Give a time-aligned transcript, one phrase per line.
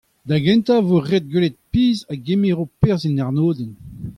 [0.27, 3.73] da gentañ e vo ret gwelet piz a gemero perzh en arnodenn.